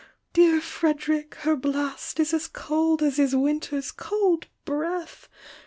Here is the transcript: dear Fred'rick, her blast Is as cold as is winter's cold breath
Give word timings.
dear 0.33 0.59
Fred'rick, 0.59 1.35
her 1.41 1.55
blast 1.55 2.19
Is 2.19 2.33
as 2.33 2.47
cold 2.47 3.03
as 3.03 3.19
is 3.19 3.35
winter's 3.35 3.91
cold 3.91 4.47
breath 4.65 5.29